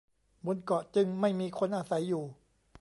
[0.45, 2.23] บนเกาะจึงไม่มีคนอาศัยอยู่